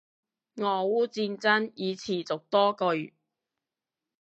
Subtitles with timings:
[0.55, 3.13] 俄烏戰爭已持續多個月